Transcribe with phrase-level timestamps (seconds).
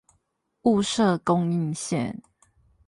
[0.63, 2.23] 霧社供應線